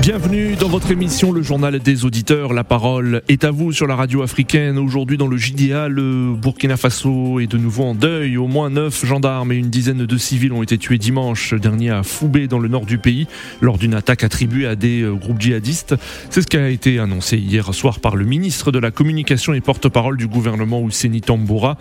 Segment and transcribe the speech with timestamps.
[0.00, 2.54] Bienvenue dans votre émission Le Journal des Auditeurs.
[2.54, 4.78] La parole est à vous sur la radio africaine.
[4.78, 8.38] Aujourd'hui dans le JDA, le Burkina Faso est de nouveau en deuil.
[8.38, 12.02] Au moins neuf gendarmes et une dizaine de civils ont été tués dimanche dernier à
[12.02, 13.26] Foubé dans le nord du pays
[13.60, 15.94] lors d'une attaque attribuée à des euh, groupes djihadistes.
[16.30, 19.60] C'est ce qui a été annoncé hier soir par le ministre de la Communication et
[19.60, 21.76] porte-parole du gouvernement Ouseni Tamboura.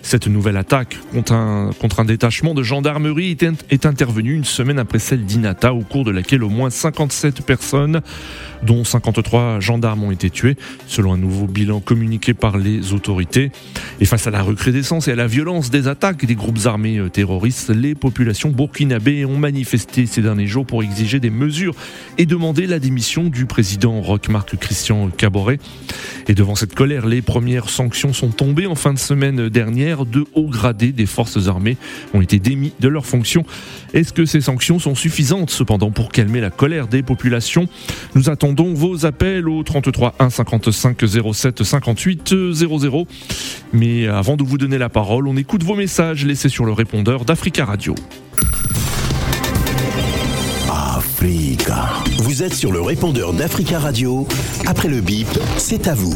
[0.00, 3.36] Cette nouvelle attaque contre un, détachement de gendarmerie
[3.70, 7.63] est intervenue une semaine après celle d'Inata au cours de laquelle au moins 57 personnes
[8.64, 13.52] dont 53 gendarmes ont été tués, selon un nouveau bilan communiqué par les autorités.
[14.00, 17.08] Et face à la recrudescence et à la violence des attaques des groupes armés euh,
[17.08, 21.74] terroristes, les populations burkinabées ont manifesté ces derniers jours pour exiger des mesures
[22.18, 25.58] et demander la démission du président Roch-Marc Christian Caboret.
[26.28, 30.06] Et devant cette colère, les premières sanctions sont tombées en fin de semaine dernière.
[30.06, 31.76] Deux hauts gradés des forces armées
[32.14, 33.44] ont été démis de leurs fonctions.
[33.92, 37.53] Est-ce que ces sanctions sont suffisantes cependant pour calmer la colère des populations
[38.14, 40.98] Nous attendons vos appels au 33 1 55
[41.32, 43.06] 07 58 00.
[43.72, 47.24] Mais avant de vous donner la parole, on écoute vos messages laissés sur le répondeur
[47.24, 47.94] d'Africa Radio.
[50.70, 51.86] Africa.
[52.22, 54.26] Vous êtes sur le répondeur d'Africa Radio.
[54.66, 56.14] Après le bip, c'est à vous.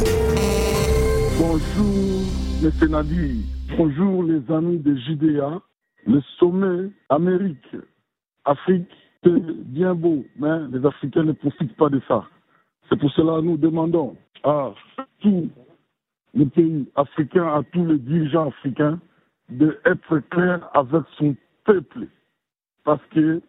[1.38, 2.24] Bonjour,
[2.62, 2.90] M.
[2.90, 3.46] Nadi.
[3.76, 5.60] Bonjour, les amis de JDA.
[6.06, 7.76] Le sommet Amérique,
[8.44, 8.88] Afrique,
[9.22, 12.24] c'est bien beau, mais les Africains ne profitent pas de ça.
[12.88, 14.72] C'est pour cela que nous demandons à
[15.20, 15.48] tous
[16.34, 19.00] les pays africains, à tous les dirigeants africains,
[19.48, 22.06] d'être clairs avec son peuple.
[22.84, 23.42] Parce que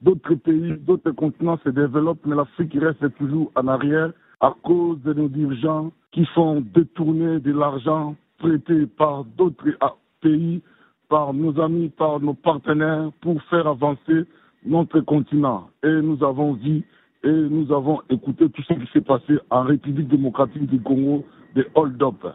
[0.00, 5.12] d'autres pays, d'autres continents se développent, mais l'Afrique reste toujours en arrière à cause de
[5.12, 9.76] nos dirigeants qui font détourner de l'argent prêté par d'autres
[10.20, 10.62] pays
[11.10, 14.24] par nos amis, par nos partenaires pour faire avancer
[14.64, 15.70] notre continent.
[15.82, 16.84] Et nous avons vu
[17.22, 21.66] et nous avons écouté tout ce qui s'est passé en République démocratique du Congo, des
[21.74, 22.26] hold-up.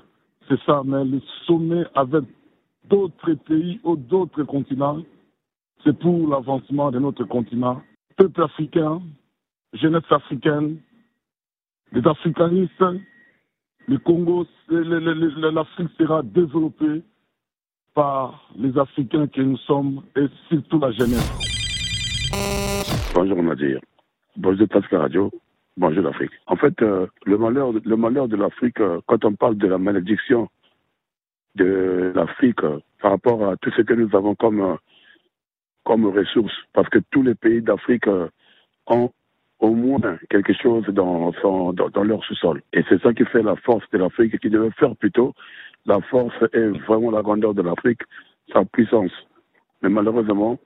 [0.48, 2.24] C'est ça, mais le sommet avec
[2.88, 5.02] d'autres pays ou d'autres continents,
[5.84, 7.82] c'est pour l'avancement de notre continent.
[8.16, 9.02] Peuple africain,
[9.74, 10.78] jeunesse africaine,
[11.92, 12.84] les africanistes,
[13.88, 17.04] le Congo, l'Afrique sera développée
[17.94, 21.45] par les Africains que nous sommes et surtout la jeunesse.
[23.14, 23.80] Bonjour Nadir.
[24.38, 25.32] Bonjour Pascal Radio.
[25.78, 26.32] Bonjour l'Afrique.
[26.48, 29.78] En fait, euh, le malheur, le malheur de l'Afrique, euh, quand on parle de la
[29.78, 30.50] malédiction
[31.56, 34.78] de l'Afrique euh, par rapport à tout ce que nous avons comme,
[35.84, 38.08] comme ressources, parce que tous les pays d'Afrique
[38.88, 39.12] ont
[39.60, 41.32] au moins quelque chose dans,
[41.74, 42.62] dans, leur sous-sol.
[42.74, 45.34] Et c'est ça qui fait la force de l'Afrique et qui devait faire plutôt
[45.86, 48.02] la force est vraiment la grandeur de l'Afrique,
[48.52, 49.12] sa puissance.
[49.82, 50.58] Mais malheureusement,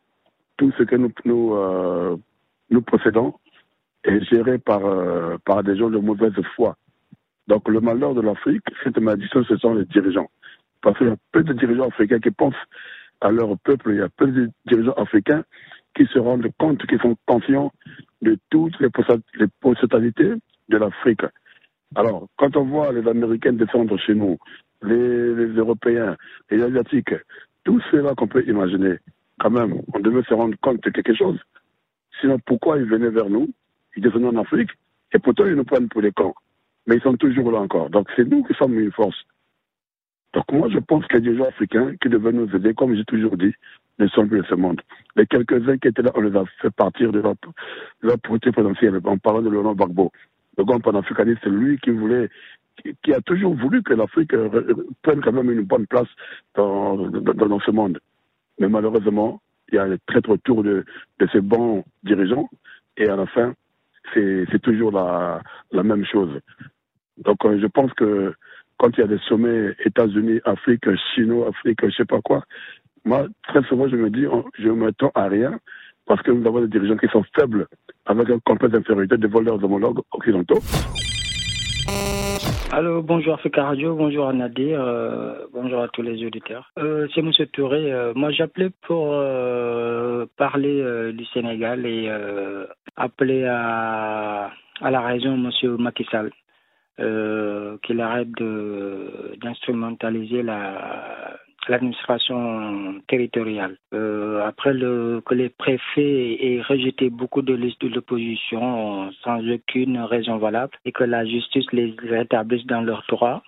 [0.60, 2.18] tout ce que nous, nous, euh,
[2.86, 3.34] possédons
[4.04, 6.76] est géré par, euh, par des gens de mauvaise foi.
[7.48, 10.30] Donc le malheur de l'Afrique, cette malédiction, ce sont les dirigeants.
[10.82, 12.66] Parce qu'il y a peu de dirigeants africains qui pensent
[13.22, 15.44] à leur peuple, il y a peu de dirigeants africains
[15.96, 17.72] qui se rendent compte, qui sont conscients
[18.22, 18.90] de toutes les,
[19.36, 20.34] les potentialités
[20.68, 21.24] de l'Afrique.
[21.96, 24.38] Alors, quand on voit les Américains descendre chez nous,
[24.84, 26.18] les, Européens,
[26.52, 27.16] les Asiatiques,
[27.64, 28.98] tout cela qu'on peut imaginer,
[29.40, 31.40] quand même, on devait se rendre compte de quelque chose.
[32.20, 33.50] Sinon, pourquoi ils venaient vers nous?
[33.96, 34.70] Ils descendaient en Afrique,
[35.14, 36.36] et pourtant ils nous prennent pour des camps.
[36.88, 37.90] Mais ils sont toujours là encore.
[37.90, 39.18] Donc c'est nous qui sommes une force.
[40.34, 42.96] Donc moi, je pense qu'il y a des gens africains qui devaient nous aider, comme
[42.96, 43.54] j'ai toujours dit,
[43.98, 44.82] ne sont plus de ce monde.
[45.16, 49.00] Les quelques-uns qui étaient là, on les a fait partir de leur, de leur potentielle,
[49.04, 50.12] en parlant de Laurent Gbagbo.
[50.58, 52.30] Le grand panafricaniste, c'est lui qui voulait
[53.04, 56.08] qui a toujours voulu que l'Afrique euh, prenne quand même une bonne place
[56.56, 58.00] dans, dans, ce monde.
[58.60, 60.86] Mais malheureusement, il y a le traître autour de,
[61.32, 62.50] ces bons dirigeants
[62.98, 63.54] et à la fin,
[64.14, 65.42] c'est toujours la,
[65.84, 66.40] même chose.
[67.18, 68.34] Donc euh, je pense que
[68.78, 72.44] quand il y a des sommets États-Unis, Afrique, Chinois, Afrique, je sais pas quoi,
[73.06, 74.26] moi, très souvent, je me dis,
[74.58, 75.60] je ne m'attends à rien
[76.06, 77.68] parce que nous avons des dirigeants qui sont faibles
[78.06, 80.60] avec un complexe d'infériorité devant leurs homologues occidentaux.
[82.72, 86.72] Allô, bonjour Africa bonjour Nadir, euh, bonjour à tous les auditeurs.
[86.78, 87.32] Euh, c'est M.
[87.52, 87.92] Touré.
[87.92, 89.08] Euh, moi, j'appelais pour
[90.38, 92.12] parler du Sénégal et
[92.96, 94.52] appeler à,
[94.82, 95.50] à la raison M.
[95.80, 96.32] Macky Sall.
[97.82, 98.32] qu'il arrête
[99.42, 101.40] d'instrumentaliser la,
[101.70, 103.78] l'administration territoriale.
[103.94, 110.38] Euh, après que les préfets aient rejeté beaucoup de listes de l'opposition sans aucune raison
[110.38, 113.44] valable et que la justice les rétablisse dans leurs droits,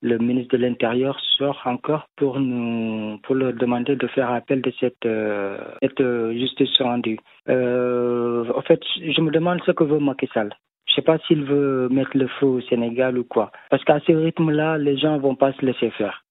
[0.00, 4.72] le ministre de l'Intérieur sort encore pour nous, pour leur demander de faire appel de
[4.78, 6.02] cette, euh, cette
[6.32, 7.18] justice rendue.
[7.48, 10.50] Euh, en fait, je me demande ce que veut Macky Sall.
[10.86, 13.50] Je sais pas s'il veut mettre le feu au Sénégal ou quoi.
[13.70, 16.24] Parce qu'à ce rythme-là, les gens vont pas se laisser faire.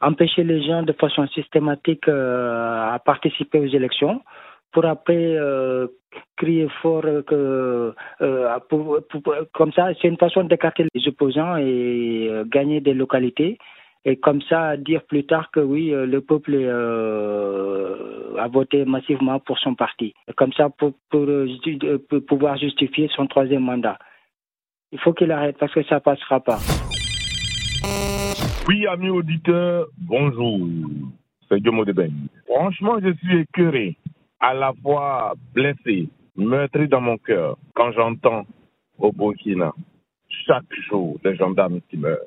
[0.00, 4.22] Empêcher les gens de façon systématique euh, à participer aux élections
[4.70, 5.88] pour après euh,
[6.36, 8.58] crier fort que euh,
[9.52, 13.58] comme ça, c'est une façon d'écarter les opposants et gagner des localités.
[14.04, 16.54] Et comme ça, dire plus tard que oui, le peuple
[18.38, 20.14] a voté massivement pour son parti.
[20.36, 21.26] Comme ça, pour, pour
[22.26, 23.98] pouvoir justifier son troisième mandat.
[24.92, 26.58] Il faut qu'il arrête parce que ça passera pas.
[28.68, 30.60] Oui, amis auditeurs, bonjour.
[31.48, 32.28] C'est Guillaume Deben.
[32.44, 33.96] Franchement, je suis écœuré,
[34.40, 38.44] à la fois blessé, meurtri dans mon cœur quand j'entends
[38.98, 39.72] au Burkina
[40.46, 42.18] chaque jour des gendarmes qui meurent,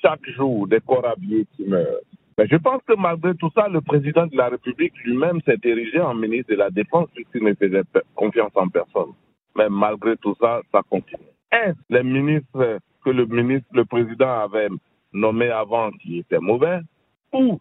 [0.00, 2.00] chaque jour des corps habillés qui meurent.
[2.38, 6.00] Mais je pense que malgré tout ça, le président de la République lui-même s'est érigé
[6.00, 7.82] en ministre de la Défense puisqu'il ne faisait
[8.14, 9.12] confiance en personne.
[9.54, 11.20] Mais malgré tout ça, ça continue.
[11.52, 14.68] Est-ce les ministres que le ministre, le président avait
[15.12, 16.80] nommés avant qui étaient mauvais
[17.32, 17.60] ou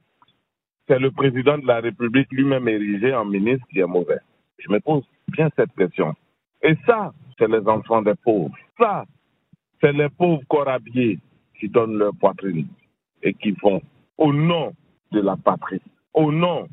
[0.88, 4.20] c'est le président de la République lui-même érigé en ministre qui est mauvais
[4.58, 6.14] Je me pose bien cette question.
[6.62, 8.56] Et ça, c'est les enfants des pauvres.
[8.80, 9.06] Ça,
[9.82, 11.20] c'est les pauvres corps habillés
[11.60, 12.68] qui donnent leur poitrine
[13.22, 13.82] et qui font
[14.18, 14.74] au nom
[15.12, 15.82] de la patrie,
[16.14, 16.68] au nom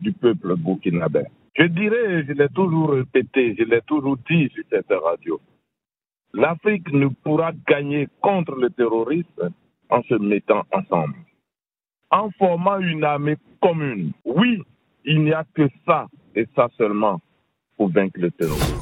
[0.00, 1.24] du peuple burkinabé.
[1.54, 5.40] Je dirais, je l'ai toujours répété, je l'ai toujours dit sur cette radio,
[6.32, 9.50] l'Afrique ne pourra gagner contre le terrorisme
[9.94, 11.14] en se mettant ensemble,
[12.10, 14.12] en formant une armée commune.
[14.24, 14.62] Oui,
[15.04, 17.20] il n'y a que ça et ça seulement
[17.76, 18.80] pour vaincre le terrorisme.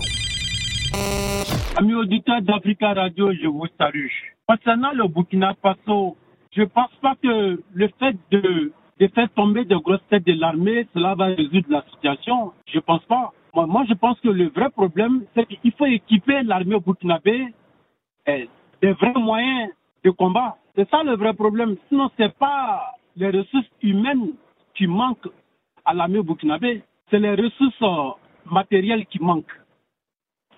[1.76, 4.08] Amis auditeurs d'Africa Radio, je vous salue.
[4.46, 6.16] Concernant le Burkina Faso,
[6.54, 10.32] je ne pense pas que le fait de, de, faire tomber de grosses têtes de
[10.32, 12.52] l'armée, cela va résoudre la situation.
[12.66, 13.32] Je ne pense pas.
[13.54, 17.48] Moi, moi, je pense que le vrai problème, c'est qu'il faut équiper l'armée burkinabé
[18.26, 18.48] eh,
[18.82, 19.70] des vrais moyens
[20.04, 20.56] de combat.
[20.74, 21.76] C'est ça le vrai problème.
[21.88, 24.32] Sinon, ce n'est pas les ressources humaines
[24.74, 25.28] qui manquent
[25.84, 28.10] à l'armée burkinabé, c'est les ressources euh,
[28.50, 29.58] matérielles qui manquent.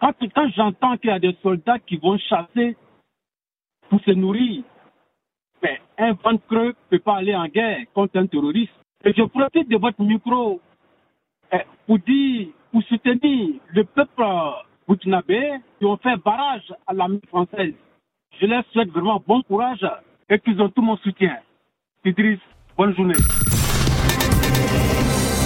[0.00, 2.76] Quand, j'entends qu'il y a des soldats qui vont chasser
[3.88, 4.62] pour se nourrir,
[5.62, 8.72] ben, un ventre creux ne peut pas aller en guerre contre un terroriste.
[9.05, 10.61] Et je profite de votre micro
[11.52, 14.50] eh, pour dire, pour soutenir le peuple euh,
[14.87, 17.75] burkinabé qui ont fait barrage à l'armée française.
[18.41, 19.87] Je leur souhaite vraiment bon courage
[20.29, 21.37] et qu'ils ont tout mon soutien.
[22.05, 22.41] Idriss,
[22.77, 23.15] bonne journée.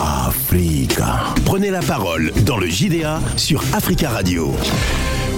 [0.00, 1.34] Africa.
[1.44, 4.52] Prenez la parole dans le JDA sur Africa Radio.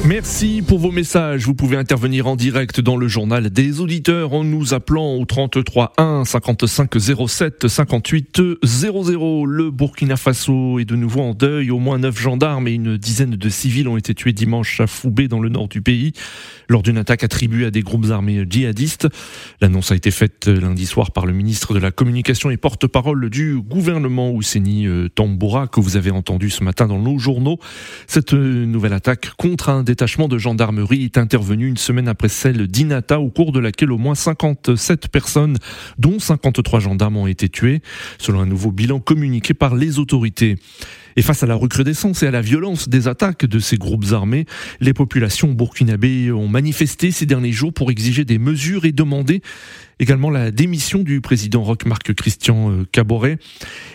[0.06, 1.44] Merci pour vos messages.
[1.44, 5.92] Vous pouvez intervenir en direct dans le journal des auditeurs en nous appelant au 33
[5.98, 6.90] 1 55
[7.28, 9.44] 07 58 00.
[9.44, 11.70] Le Burkina Faso est de nouveau en deuil.
[11.70, 15.28] Au moins neuf gendarmes et une dizaine de civils ont été tués dimanche à Foubé
[15.28, 16.12] dans le nord du pays
[16.68, 19.08] lors d'une attaque attribuée à des groupes armés djihadistes.
[19.60, 23.60] L'annonce a été faite lundi soir par le ministre de la Communication et porte-parole du
[23.60, 27.58] gouvernement Ouseni Tamboura que vous avez entendu ce matin dans nos journaux.
[28.06, 33.18] Cette nouvelle attaque contre un détachement de gendarmerie est intervenu une semaine après celle d'Inata,
[33.18, 35.56] au cours de laquelle au moins 57 personnes,
[35.98, 37.82] dont 53 gendarmes, ont été tués,
[38.16, 40.54] selon un nouveau bilan communiqué par les autorités.
[41.16, 44.46] Et face à la recrudescence et à la violence des attaques de ces groupes armés,
[44.80, 49.42] les populations burkinabées ont manifesté ces derniers jours pour exiger des mesures et demander
[50.00, 53.38] également la démission du président Roch-Marc Christian Caboret.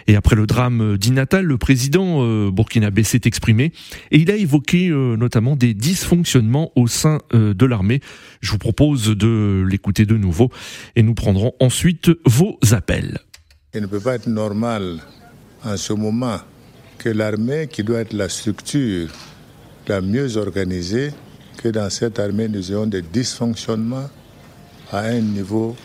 [0.07, 3.73] Et après le drame d'Inatal, le président burkinabé s'est exprimé
[4.11, 7.99] et il a évoqué notamment des dysfonctionnements au sein de l'armée.
[8.41, 10.51] Je vous propose de l'écouter de nouveau
[10.95, 13.19] et nous prendrons ensuite vos appels.
[13.73, 14.99] Il ne peut pas être normal
[15.65, 16.37] en ce moment
[16.97, 19.09] que l'armée, qui doit être la structure
[19.87, 21.11] la mieux organisée,
[21.61, 24.09] que dans cette armée, nous ayons des dysfonctionnements
[24.91, 25.75] à un niveau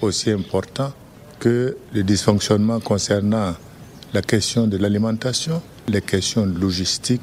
[0.00, 0.92] aussi important
[1.38, 3.54] que les dysfonctionnements concernant
[4.12, 7.20] la question de l'alimentation, les questions logistiques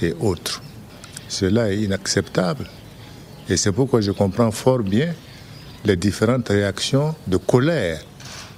[0.00, 0.62] et autres.
[1.28, 2.66] Cela est inacceptable.
[3.48, 5.14] Et c'est pourquoi je comprends fort bien
[5.84, 8.00] les différentes réactions de colère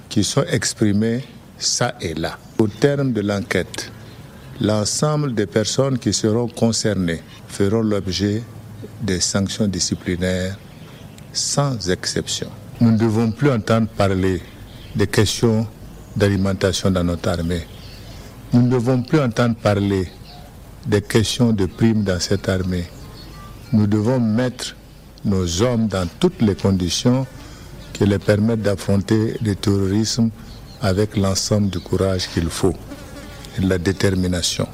[0.09, 1.23] qui sont exprimées
[1.57, 2.37] ça et là.
[2.57, 3.91] Au terme de l'enquête,
[4.59, 8.41] l'ensemble des personnes qui seront concernées feront l'objet
[9.01, 10.57] des sanctions disciplinaires
[11.31, 12.49] sans exception.
[12.81, 14.41] Nous ne devons plus entendre parler
[14.95, 15.67] des questions
[16.15, 17.67] d'alimentation dans notre armée.
[18.53, 20.07] Nous ne devons plus entendre parler
[20.85, 22.85] des questions de primes dans cette armée.
[23.73, 24.77] Nous devons mettre
[25.25, 27.27] nos hommes dans toutes les conditions
[27.91, 30.29] qui les permettent d'affronter le terrorisme
[30.81, 32.73] avec l'ensemble du courage qu'il faut
[33.57, 34.67] et de la détermination.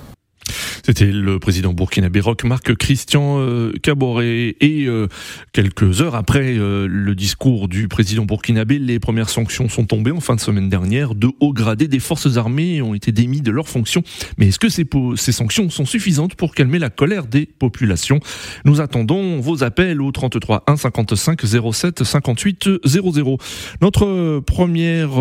[0.86, 4.56] C'était le président burkinabé Marc Christian euh, Caboret.
[4.62, 5.08] Et euh,
[5.52, 10.20] quelques heures après euh, le discours du président burkinabé, les premières sanctions sont tombées en
[10.20, 11.16] fin de semaine dernière.
[11.16, 14.04] De hauts gradés des forces armées ont été démis de leurs fonctions.
[14.38, 14.86] Mais est-ce que ces,
[15.32, 18.20] sanctions sont suffisantes pour calmer la colère des populations?
[18.64, 21.42] Nous attendons vos appels au 33 1 55
[21.74, 23.38] 07 58 00.
[23.82, 25.18] Notre première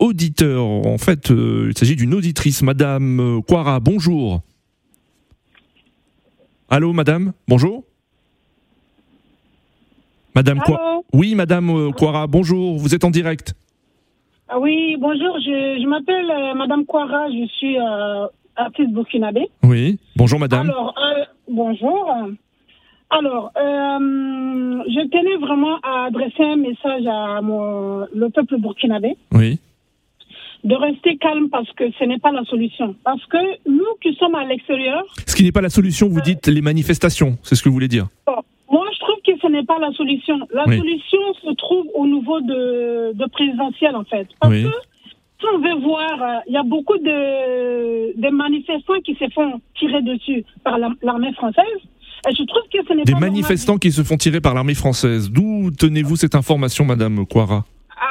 [0.00, 3.78] auditeur, en fait, il s'agit d'une auditrice, Madame Quara.
[3.78, 4.42] Bonjour.
[6.68, 7.84] Allô, madame Bonjour
[10.34, 13.54] Madame quoi Oui, madame Quara, euh, bonjour, vous êtes en direct.
[14.48, 19.48] Ah oui, bonjour, je, m'appelle euh, madame Quara, je suis euh, artiste burkinabé.
[19.62, 20.68] Oui, bonjour madame.
[20.68, 20.94] Alors,
[21.48, 22.12] bonjour.
[23.10, 29.16] Alors, je tenais vraiment à adresser un message à mon, le peuple burkinabé.
[29.32, 29.60] Oui
[30.66, 32.96] de rester calme parce que ce n'est pas la solution.
[33.04, 33.38] Parce que
[33.70, 35.02] nous qui sommes à l'extérieur.
[35.26, 37.88] Ce qui n'est pas la solution, vous dites les manifestations, c'est ce que vous voulez
[37.88, 40.38] dire Moi, je trouve que ce n'est pas la solution.
[40.52, 44.26] La solution se trouve au niveau de, de présidentiel, en fait.
[44.40, 44.68] Parce que
[45.38, 49.60] si on veut voir, euh, il y a beaucoup de, de manifestants qui se font
[49.78, 51.64] tirer dessus par l'armée française.
[52.28, 55.30] Et je trouve que ce n'est Des manifestants qui se font tirer par l'armée française.
[55.30, 57.64] D'où tenez-vous cette information, Madame Quara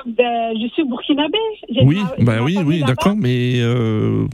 [0.05, 1.37] je suis burkinabé.
[1.83, 4.27] Oui, bah oui, oui, d'accord, mais euh,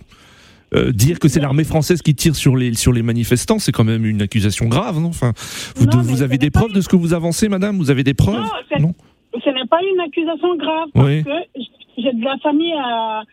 [0.73, 3.83] euh, dire que c'est l'armée française qui tire sur les sur les manifestants, c'est quand
[3.83, 5.09] même une accusation grave, non?
[5.09, 5.33] Enfin,
[5.75, 7.77] vous, vous avez des preuves de ce que vous avancez, madame?
[7.77, 8.45] Vous avez des preuves?
[8.79, 8.93] Non,
[9.33, 11.61] ce n'est pas une accusation grave parce que
[11.97, 13.23] j'ai de la famille à,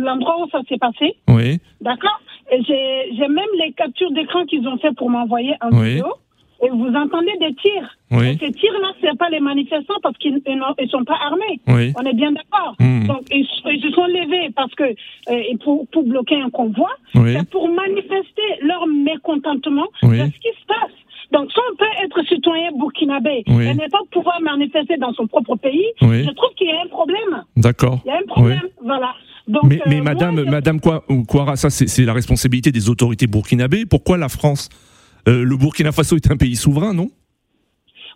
[0.00, 1.16] l'endroit où ça s'est passé.
[1.28, 1.58] Oui.
[1.80, 2.20] D'accord?
[2.50, 6.06] J'ai même les captures d'écran qu'ils ont fait pour m'envoyer en vidéo
[6.70, 7.96] vous entendez des tirs.
[8.10, 11.60] ces tirs-là, ce n'est pas les manifestants parce qu'ils ne sont pas armés.
[11.96, 12.74] On est bien d'accord.
[12.78, 13.06] Hmm.
[13.06, 17.68] Donc, ils, se sont levés parce que euh, pour, pour, bloquer un convoi, c'est pour
[17.68, 20.92] manifester leur mécontentement de ce qui se passe.
[21.32, 25.56] Donc, si on peut être citoyen burkinabé et ne pas pouvoir manifester dans son propre
[25.56, 27.44] pays, je trouve qu'il y a un problème.
[27.56, 28.00] D'accord.
[28.04, 29.14] Il y a un problème, voilà.
[29.46, 33.84] Donc, mais, mais euh, madame, madame Kouara, ça c'est la responsabilité des autorités burkinabées.
[33.84, 34.70] Pourquoi la France
[35.28, 37.08] euh, le Burkina Faso est un pays souverain, non?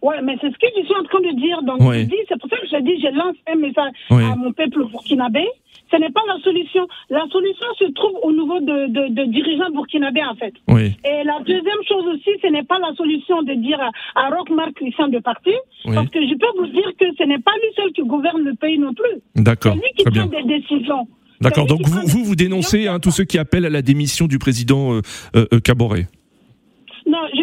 [0.02, 1.62] Oui, mais c'est ce que je suis en train de dire.
[1.62, 5.44] Donc, c'est pour ça que je dis, je lance un message à mon peuple burkinabé.
[5.90, 6.86] Ce n'est pas la solution.
[7.08, 10.54] La solution se trouve au niveau de, dirigeants burkinabés, en fait.
[10.68, 13.80] Et la deuxième chose aussi, ce n'est pas la solution de dire
[14.14, 17.40] à, Roch Marc Christian de partir, parce que je peux vous dire que ce n'est
[17.40, 19.20] pas lui seul qui gouverne le pays non plus.
[19.34, 19.74] D'accord.
[19.74, 21.08] C'est lui qui prend des décisions.
[21.40, 21.66] D'accord.
[21.66, 24.92] Donc vous, vous, vous dénoncez hein, tous ceux qui appellent à la démission du président
[24.92, 25.02] euh,
[25.36, 26.06] euh, euh Caboret.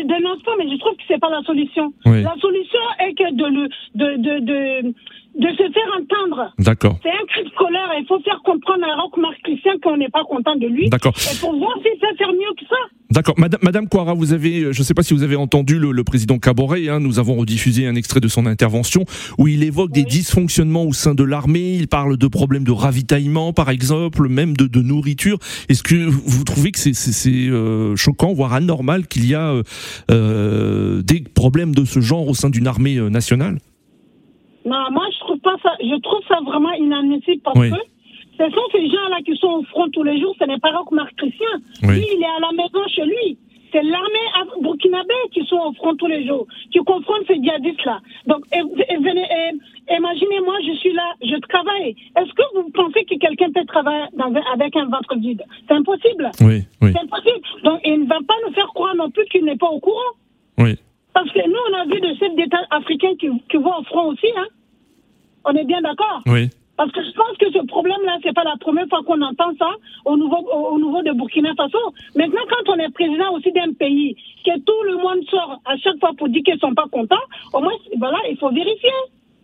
[0.05, 1.91] Je dénonce pas, mais je trouve que c'est pas la solution.
[2.05, 4.93] La solution est que de, le, de, de, de,
[5.35, 6.53] de se faire entendre.
[6.59, 6.97] D'accord.
[7.03, 7.89] C'est un cri de colère.
[7.99, 10.89] Il faut faire comprendre à Roch Marc Christian qu'on n'est pas content de lui.
[10.89, 11.13] D'accord.
[11.31, 12.75] Et pour voir s'il sait faire mieux que ça.
[13.11, 13.35] D'accord.
[13.37, 16.89] Madame, Madame vous avez, je ne sais pas si vous avez entendu le, président Caboret,
[16.89, 19.05] hein, nous avons rediffusé un extrait de son intervention
[19.37, 23.53] où il évoque des dysfonctionnements au sein de l'armée, il parle de problèmes de ravitaillement
[23.53, 25.37] par exemple, même de, de nourriture.
[25.69, 29.63] Est-ce que vous trouvez que c'est euh, choquant, voire anormal qu'il y a euh,
[30.11, 33.59] euh, des problèmes de ce genre au sein d'une armée nationale?
[34.65, 35.71] Non, moi je pas ça.
[35.79, 37.69] Je trouve ça vraiment inadmissible parce que
[38.37, 40.35] ce sont ces gens-là qui sont au front tous les jours.
[40.39, 41.55] Ce n'est pas Roch Marc Christian.
[41.83, 43.37] Lui, il est à la maison chez lui.
[43.71, 44.27] C'est l'armée
[44.61, 47.99] burkinabé qui sont au front tous les jours, qui confrontent ces djihadistes-là.
[48.25, 51.95] Donc, imaginez-moi, je suis là, je travaille.
[52.17, 54.05] Est-ce que vous pensez que quelqu'un peut travailler
[54.53, 56.31] avec un ventre vide C'est impossible.
[56.41, 56.91] Oui, oui.
[56.93, 57.41] C'est impossible.
[57.63, 60.13] Donc, il ne va pas nous faire croire non plus qu'il n'est pas au courant.
[60.57, 60.77] Oui.
[61.13, 64.07] Parce que nous, on a vu des chefs d'État africains qui, qui vont au front
[64.07, 64.27] aussi.
[64.37, 64.47] Hein.
[65.45, 66.49] On est bien d'accord Oui.
[66.77, 69.69] Parce que je pense que ce problème-là, c'est pas la première fois qu'on entend ça
[70.03, 71.77] au niveau, au, niveau de Burkina Faso.
[72.15, 75.99] Maintenant, quand on est président aussi d'un pays, que tout le monde sort à chaque
[75.99, 77.15] fois pour dire qu'ils sont pas contents,
[77.53, 78.89] au moins, voilà, il faut vérifier.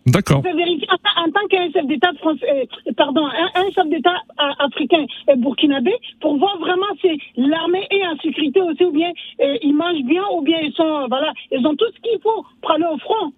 [0.04, 0.42] D'accord.
[0.44, 4.66] Il faut vérifier en, tant qu'un chef d'État français, euh, pardon, un, chef d'État euh,
[4.66, 9.56] africain et burkinabé pour voir vraiment si l'armée est en sécurité aussi ou bien euh,
[9.62, 12.72] ils mangent bien ou bien ils sont, voilà, ils ont tout ce qu'il faut pour
[12.72, 13.32] aller au front.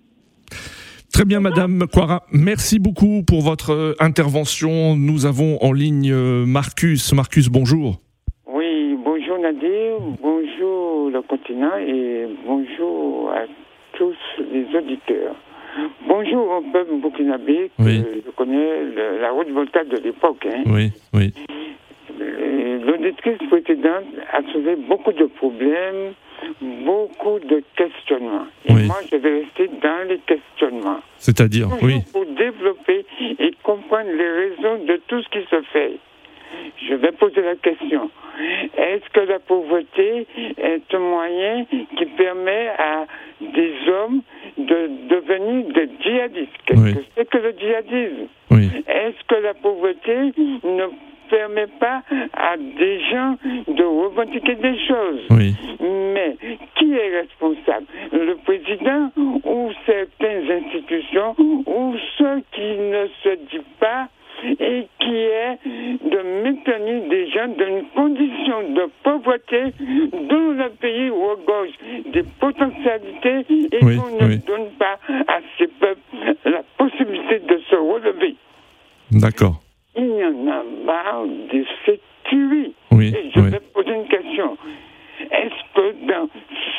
[1.15, 2.25] Très bien, Madame Quara.
[2.33, 4.97] Merci beaucoup pour votre euh, intervention.
[4.97, 7.13] Nous avons en ligne euh, Marcus.
[7.13, 8.01] Marcus, bonjour.
[8.49, 13.45] Oui, bonjour Nadir, bonjour le continent et bonjour à
[13.97, 14.17] tous
[14.53, 15.37] les auditeurs.
[16.09, 20.45] Bonjour au peuple burkinabé, que je connais la route Volta de l'époque.
[20.53, 20.65] Hein.
[20.67, 21.33] Oui, oui.
[23.05, 26.15] L'auditrice précédente a soulevé beaucoup de problèmes,
[26.61, 28.47] beaucoup de questionnements.
[28.67, 31.01] Et moi, je vais rester dans les questionnements.
[31.19, 32.01] C'est-à-dire, oui.
[32.13, 33.05] Pour développer
[33.39, 35.99] et comprendre les raisons de tout ce qui se fait.
[36.89, 38.11] Je vais poser la question.
[38.77, 43.07] Est-ce que la pauvreté est un moyen qui permet à
[43.41, 44.23] des hommes
[44.57, 46.51] de devenir des djihadistes?
[46.67, 48.29] Qu'est-ce que c'est que le djihadisme?
[48.87, 50.33] Est-ce que la pauvreté
[50.65, 50.87] ne
[51.31, 52.03] permet pas
[52.33, 53.37] à des gens
[53.69, 55.21] de revendiquer des choses.
[55.31, 56.37] Mais
[56.77, 57.87] qui est responsable?
[58.13, 59.11] Le président
[59.45, 64.09] ou certaines institutions ou ceux qui ne se disent pas
[64.45, 69.73] et qui est de maintenir des gens dans une condition de pauvreté
[70.13, 71.71] dans le pays regorge
[72.13, 76.01] des potentialités et qu'on ne donne pas à ces peuples
[76.45, 78.37] la possibilité de se relever.
[79.11, 79.61] D'accord.
[79.97, 82.75] Il y en a marre de cette tuerie.
[82.93, 84.57] et je vais poser une question.
[85.31, 86.29] Est-ce que dans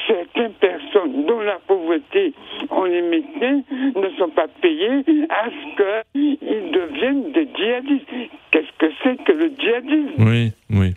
[0.08, 2.34] certaines personnes dont la pauvreté,
[2.70, 3.62] on les médecins
[4.46, 10.24] pas payés à ce qu'ils deviennent des djihadistes Qu'est-ce que c'est que le djihadisme?
[10.24, 10.94] Oui, oui.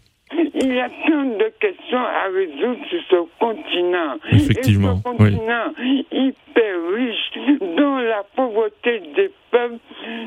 [0.55, 4.17] Il y a tant de questions à résoudre sur ce continent.
[4.31, 4.95] Effectivement.
[4.95, 5.73] Et ce continent
[6.13, 9.79] hyper riche, dont la pauvreté des peuples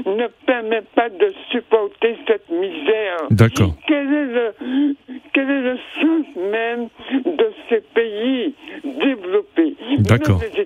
[0.05, 3.17] ne permet pas de supporter cette misère.
[3.29, 3.75] D'accord.
[3.87, 4.53] Quel est le,
[5.33, 6.87] quel est le sens même
[7.25, 9.75] de ces pays développés?
[9.99, 10.41] D'accord.
[10.57, 10.65] les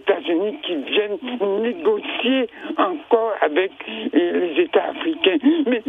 [2.78, 3.72] encore avec
[4.14, 5.38] les États africains.
[5.68, 5.82] Mais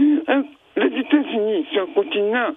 [0.76, 2.50] les États-Unis, c'est un continent,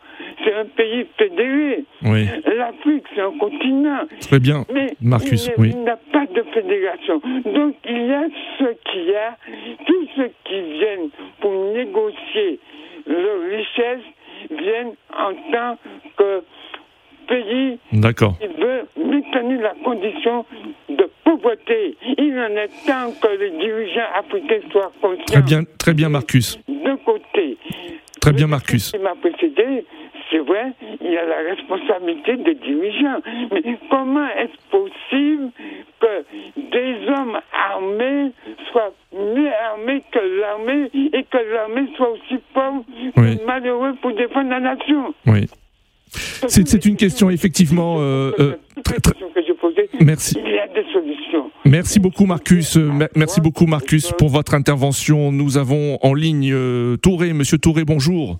[0.44, 1.86] c'est un pays fédéré.
[2.04, 2.28] Oui.
[2.58, 4.02] L'Afrique, c'est un continent.
[4.20, 5.48] Très bien, Mais Marcus.
[5.48, 5.76] Il oui.
[5.76, 7.22] n'y a pas de fédération.
[7.46, 8.28] Donc il y a
[8.60, 9.38] ce qu'il y a,
[9.86, 11.10] tous ceux qui viennent
[11.40, 12.60] pour négocier
[13.08, 14.06] leur richesse
[14.50, 15.78] viennent en tant
[16.18, 16.44] que
[17.28, 20.46] pays qui veut maintenir la condition
[21.30, 21.98] de pauvreté.
[22.18, 25.26] Il en est temps que les dirigeants africains soient conscients.
[25.26, 26.60] Très bien, très bien, Marcus.
[26.68, 27.58] D'un côté,
[28.22, 28.92] Très bien, Marcus.
[28.92, 29.86] qui m'a précédé,
[30.30, 33.22] c'est vrai, il y a la responsabilité des dirigeants.
[33.52, 35.52] Mais comment est-ce possible
[36.00, 36.26] que
[36.58, 37.40] des hommes
[37.72, 38.32] armés
[38.72, 42.84] soient mieux armés que l'armée et que l'armée soit aussi pauvre
[43.16, 45.14] que malheureux pour défendre la nation?
[45.26, 45.48] Oui.
[46.12, 49.14] C'est une question effectivement euh, euh, très, très...
[50.02, 50.38] Merci.
[50.44, 51.19] Il y a des solutions.
[51.66, 52.78] Merci beaucoup Marcus.
[52.78, 55.32] Euh, merci beaucoup Marcus pour votre intervention.
[55.32, 57.34] Nous avons en ligne euh, Touré.
[57.34, 58.40] Monsieur Touré, bonjour.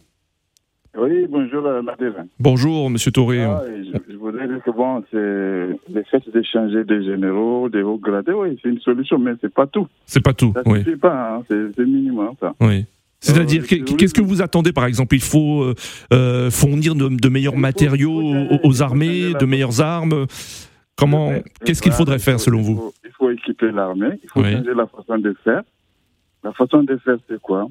[0.98, 2.26] Oui, bonjour Nadèle.
[2.40, 3.44] Bonjour Monsieur Touré.
[3.44, 8.00] Ah, je, je, voudrais dire que bon, c'est le fait d'échanger des généraux, des hauts
[8.00, 9.88] gradés, oui, c'est une solution, mais c'est pas tout.
[10.06, 10.52] C'est pas tout.
[10.56, 10.80] Ça oui.
[10.84, 12.54] suffit pas, hein, c'est minimum ça.
[12.60, 12.86] Oui.
[13.22, 15.14] C'est-à-dire, qu'est-ce que vous attendez, par exemple?
[15.14, 15.74] Il faut
[16.14, 20.26] euh, fournir de, de meilleurs matériaux aux, aux, armées, de meilleures armes?
[21.00, 21.32] Comment
[21.64, 24.20] Qu'est-ce qu'il faudrait faire, selon vous il faut, il faut équiper l'armée.
[24.22, 24.52] Il faut oui.
[24.52, 25.64] changer la façon de faire.
[26.44, 27.68] La façon de faire, c'est quoi?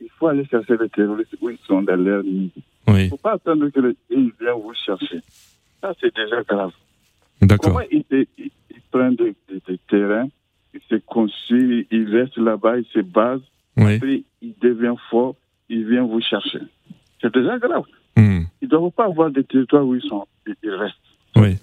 [0.00, 2.20] Il faut aller chercher les terroristes où ils sont dans l'air.
[2.24, 2.50] Oui.
[2.86, 5.20] Il ne faut pas attendre qu'ils viennent vous chercher.
[5.80, 6.72] Ça, c'est déjà grave.
[7.40, 7.72] D'accord.
[7.72, 10.28] Comment ils, ils, ils prennent des de, de terrains,
[10.74, 13.40] ils se construisent, ils restent là-bas, ils se basent.
[13.76, 13.94] Oui.
[13.94, 15.34] Après, il devient fort,
[15.68, 16.60] il vient vous chercher.
[17.20, 17.84] C'est déjà grave.
[18.16, 18.42] Mmh.
[18.60, 20.26] Ils ne doivent pas avoir des territoires où ils sont,
[20.62, 20.96] ils restent.
[21.36, 21.56] Oui.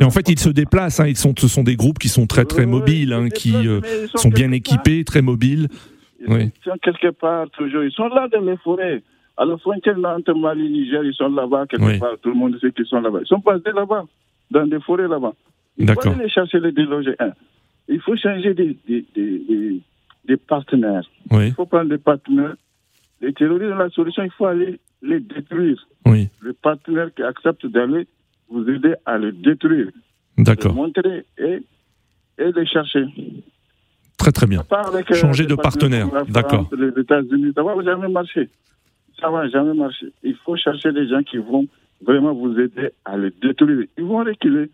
[0.00, 1.00] Et en fait, ils se déplacent.
[1.00, 1.06] Hein.
[1.08, 3.80] Ils sont, ce sont des groupes qui sont très très mobiles, hein, qui euh,
[4.14, 5.68] sont, bien équipés, très mobiles.
[6.20, 6.50] Ils oui.
[6.64, 7.84] sont quelque part toujours.
[7.84, 9.02] Ils sont là dans les forêts.
[9.36, 11.98] À la frontière entre Mali, Niger, ils sont là-bas quelque oui.
[11.98, 12.16] part.
[12.22, 13.20] Tout le monde sait qu'ils sont là-bas.
[13.22, 14.04] Ils sont basés là-bas,
[14.50, 15.34] dans des forêts là-bas.
[15.76, 17.14] Il faut aller les chercher, les déloger.
[17.18, 17.32] Hein.
[17.88, 19.80] Il faut changer des, des, des,
[20.26, 21.08] des partenaires.
[21.30, 21.48] Oui.
[21.48, 22.56] Il faut prendre des partenaires.
[23.20, 25.86] Les terroristes, la solution, il faut aller les détruire.
[26.06, 26.28] Oui.
[26.42, 28.06] Les partenaires qui acceptent d'aller
[28.50, 29.88] vous aider à les détruire.
[30.38, 30.72] D'accord.
[30.72, 31.62] Les montrer et,
[32.38, 33.04] et les chercher.
[34.18, 34.64] Très très bien.
[34.70, 36.08] Avec, Changer de partenaire.
[36.28, 36.68] D'accord.
[36.76, 38.48] Les États-Unis, ça va jamais marcher.
[39.20, 40.06] Ça va jamais marcher.
[40.22, 41.66] Il faut chercher des gens qui vont
[42.02, 43.86] vraiment vous aider à les détruire.
[43.96, 44.70] Ils vont reculer.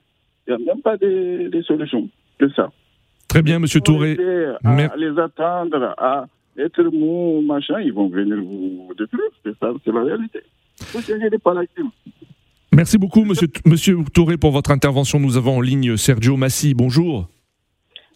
[0.47, 2.09] Il n'y a même pas de, de solution
[2.39, 2.71] que ça.
[3.29, 4.19] Très bien, Monsieur Touré.
[4.65, 6.27] À les attendre, à
[6.59, 9.31] être mou, machin, ils vont venir vous détruire.
[9.45, 10.41] C'est ça, c'est la réalité.
[10.81, 11.89] Il faut changer de paradigme.
[12.75, 15.21] Merci beaucoup, monsieur, monsieur Touré, pour votre intervention.
[15.21, 16.73] Nous avons en ligne Sergio Massi.
[16.73, 17.29] Bonjour.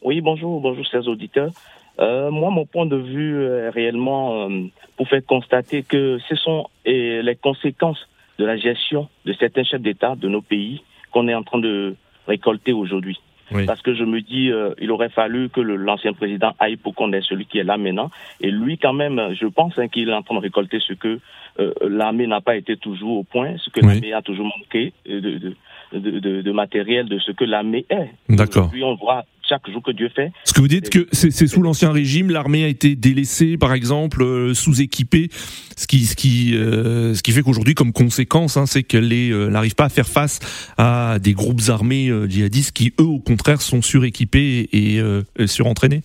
[0.03, 1.51] Oui, bonjour, bonjour, chers auditeurs.
[1.99, 4.62] Euh, moi, mon point de vue est réellement euh,
[4.97, 10.14] pour faire constater que ce sont les conséquences de la gestion de certains chefs d'État
[10.16, 11.95] de nos pays qu'on est en train de
[12.27, 13.19] récolter aujourd'hui.
[13.66, 17.12] Parce que je me dis, euh, il aurait fallu que l'ancien président aille pour qu'on
[17.12, 18.11] ait celui qui est là maintenant.
[18.40, 21.20] Et lui, quand même, je pense hein, qu'il est en train de récolter ce que
[21.59, 25.20] euh, l'armée n'a pas été toujours au point, ce que l'armée a toujours manqué de,
[25.20, 25.54] de,
[25.92, 28.11] de, de, matériel, de ce que l'armée est.
[28.28, 28.70] D'accord.
[28.70, 30.32] Puis on voit chaque jour que Dieu fait.
[30.44, 34.22] Ce que vous dites que c'est sous l'ancien régime, l'armée a été délaissée, par exemple,
[34.22, 35.28] euh, sous-équipée,
[35.76, 39.50] ce qui, ce qui, euh, ce qui fait qu'aujourd'hui, comme conséquence, hein, c'est qu'elle euh,
[39.50, 40.40] n'arrive pas à faire face
[40.78, 45.00] à des groupes armés djihadistes qui, eux, au contraire, sont suréquipés et
[45.46, 46.02] surentraînés.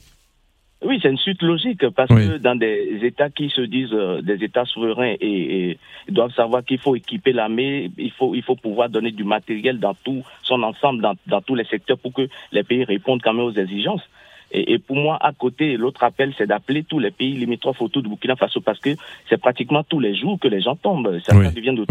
[0.84, 4.44] Oui, c'est une suite logique parce que dans des États qui se disent euh, des
[4.44, 5.78] États souverains et,
[6.10, 9.94] doivent savoir qu'il faut équiper l'armée, il faut il faut pouvoir donner du matériel dans
[9.94, 13.46] tout son ensemble, dans, dans tous les secteurs pour que les pays répondent quand même
[13.46, 14.02] aux exigences.
[14.52, 18.02] Et, et pour moi, à côté, l'autre appel, c'est d'appeler tous les pays limitrophes autour
[18.02, 18.90] de Burkina Faso parce que
[19.30, 21.20] c'est pratiquement tous les jours que les gens tombent.
[21.32, 21.54] Oui.
[21.54, 21.86] devient de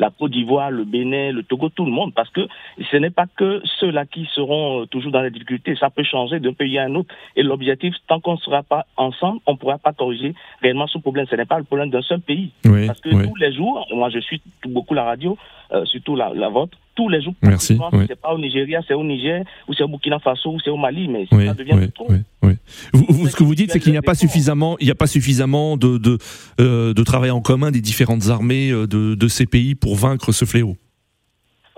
[0.00, 2.40] la Côte d'Ivoire, le Bénin, le Togo, tout le monde, parce que
[2.90, 6.40] ce n'est pas que ceux-là qui seront euh, toujours dans les difficultés, ça peut changer
[6.40, 7.14] d'un pays à un autre.
[7.36, 10.98] Et l'objectif, tant qu'on ne sera pas ensemble, on ne pourra pas corriger réellement ce
[10.98, 11.26] problème.
[11.30, 12.50] Ce n'est pas le problème d'un seul pays.
[12.62, 15.36] parce que tous les jours, moi je suis beaucoup la radio,
[15.72, 17.34] euh, surtout la, la vôtre, tous les jours.
[17.42, 17.78] Merci.
[18.06, 20.76] C'est pas au Nigeria, c'est au Niger, ou c'est au Burkina Faso, ou c'est au
[20.76, 22.08] Mali, mais ça devient trop.
[22.92, 25.06] Vous, ce que vous dites, c'est qu'il n'y a pas suffisamment, il n'y a pas
[25.06, 26.18] suffisamment de de,
[26.60, 30.32] euh, de travail en commun des différentes armées euh, de, de ces pays pour vaincre
[30.32, 30.76] ce fléau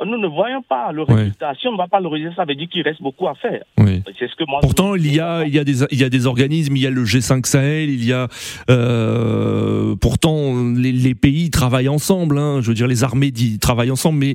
[0.05, 1.52] nous ne voyons pas le résultat.
[1.61, 3.62] Si on ne va pas le résultat, ça veut dire qu'il reste beaucoup à faire.
[3.76, 6.09] C'est ce que moi Pourtant, il y a, il y a des, il y a
[6.09, 8.28] des organismes, il y a le G5 Sahel, il y a,
[8.70, 12.38] euh, pourtant, les, pays travaillent ensemble.
[12.38, 12.61] Hein.
[12.62, 14.18] je veux dire, les armées travaillent ensemble.
[14.18, 14.31] Mais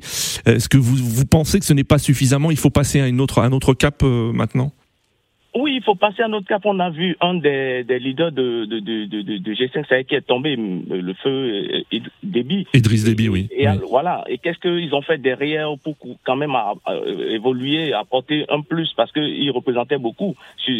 [0.45, 2.51] est-ce que vous, vous pensez que ce n'est pas suffisamment?
[2.51, 4.71] Il faut passer à une autre, à un autre cap euh, maintenant?
[5.55, 6.61] Oui, il faut passer à notre cap.
[6.65, 9.05] On a vu un des, des leaders de, de, de,
[9.37, 11.83] de, G5 Sahel qui est tombé, le feu
[12.23, 12.67] Déby.
[12.73, 13.47] Idriss Déby, oui.
[13.51, 14.23] Et voilà.
[14.27, 16.55] Et qu'est-ce qu'ils ont fait derrière pour quand même
[17.29, 18.93] évoluer, apporter un plus?
[18.95, 20.35] Parce qu'ils représentaient beaucoup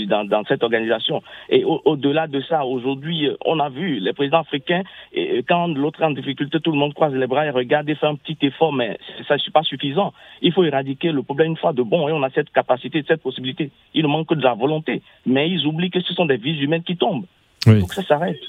[0.08, 1.24] dans, dans cette organisation.
[1.50, 6.06] Et au-delà de ça, aujourd'hui, on a vu les présidents africains, et quand l'autre est
[6.06, 8.74] en difficulté, tout le monde croise les bras et regarde et fait un petit effort,
[8.74, 10.14] mais ça n'est pas suffisant.
[10.42, 13.22] Il faut éradiquer le problème une fois de bon et on a cette capacité, cette
[13.22, 13.72] possibilité.
[13.94, 15.02] Il ne manque que de volonté.
[15.26, 17.26] Mais ils oublient que ce sont des vies humaines qui tombent.
[17.66, 18.40] Il faut que ça s'arrête.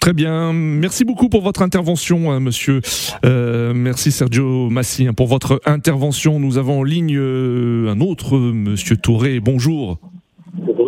[0.00, 2.80] Très bien, merci beaucoup pour votre intervention, hein, monsieur.
[3.24, 6.38] Euh, merci Sergio Massi hein, pour votre intervention.
[6.38, 9.40] Nous avons en ligne euh, un autre monsieur Touré.
[9.40, 9.98] Bonjour.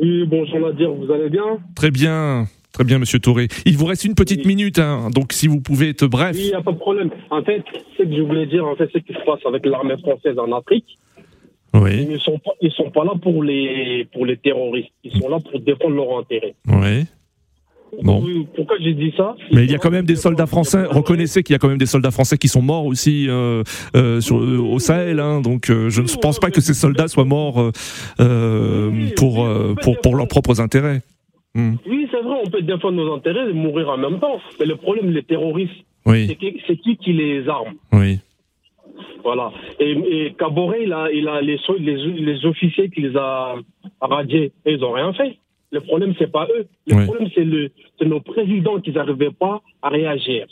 [0.01, 1.59] Oui, bonjour Nadir, vous allez bien?
[1.75, 2.47] Très bien.
[2.73, 3.49] Très bien, Monsieur Touré.
[3.67, 6.37] Il vous reste une petite minute, hein, donc si vous pouvez être bref.
[6.37, 7.11] Oui, il n'y a pas de problème.
[7.31, 7.65] En fait,
[7.97, 10.53] ce que je voulais dire, en fait, ce qui se passe avec l'armée française en
[10.57, 10.97] Afrique,
[11.75, 12.03] oui.
[12.03, 14.91] Ils ne sont pas, ils sont pas là pour les, pour les terroristes.
[15.05, 16.55] Ils sont là pour défendre leurs intérêts.
[16.67, 17.05] Oui.
[18.03, 18.23] Bon.
[18.55, 19.35] Pourquoi j'ai dit ça?
[19.51, 20.85] Mais il y a quand même des soldats français.
[20.85, 23.63] Reconnaissez qu'il y a quand même des soldats français qui sont morts aussi euh,
[23.97, 25.21] euh, sur, au Sahel.
[25.21, 27.73] Hein, donc euh, je ne pense pas que ces soldats soient morts
[29.17, 29.49] pour,
[29.83, 31.01] pour, pour leurs propres intérêts.
[31.55, 31.77] Hmm.
[31.89, 34.39] Oui, c'est vrai, on peut défendre nos intérêts et mourir en même temps.
[34.61, 35.73] Mais le problème, les terroristes,
[36.05, 36.37] oui.
[36.67, 37.75] c'est qui qui les arme?
[37.93, 38.19] Oui.
[39.23, 39.53] Voilà.
[39.81, 43.57] Et, et Caboret, il a, il a les, les, les officiers qu'il a
[44.01, 45.39] radiés ils n'ont rien fait.
[45.71, 46.67] Le problème, c'est pas eux.
[46.87, 47.71] Le problème, c'est le,
[48.07, 50.47] nos présidents qui n'arrivaient pas à réagir.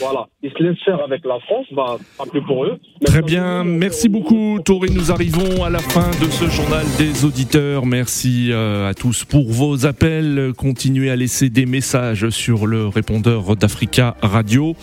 [0.00, 0.26] Voilà.
[0.42, 2.78] Ils se laissent faire avec la France, bah, pas plus pour eux.
[3.04, 3.62] Très bien.
[3.64, 4.90] Merci beaucoup, Tori.
[4.90, 7.84] Nous arrivons à la fin de ce journal des auditeurs.
[7.84, 10.52] Merci euh, à tous pour vos appels.
[10.56, 14.74] Continuez à laisser des messages sur le répondeur d'Africa Radio.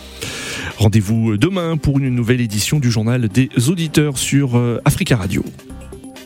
[0.78, 5.42] Rendez-vous demain pour une nouvelle édition du journal des auditeurs sur euh, Africa Radio.